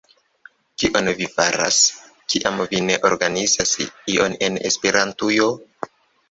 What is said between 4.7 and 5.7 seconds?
Esperantujo?